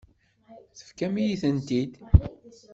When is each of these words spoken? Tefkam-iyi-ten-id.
Tefkam-iyi-ten-id. 0.77 1.93